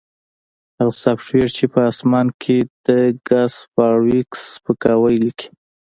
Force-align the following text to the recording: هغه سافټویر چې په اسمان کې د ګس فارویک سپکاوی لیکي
هغه 0.77 0.93
سافټویر 1.03 1.47
چې 1.57 1.65
په 1.73 1.79
اسمان 1.91 2.27
کې 2.41 2.57
د 2.85 2.87
ګس 3.27 3.53
فارویک 3.73 4.29
سپکاوی 4.51 5.15
لیکي 5.23 5.47